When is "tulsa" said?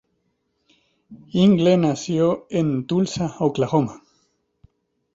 2.87-3.35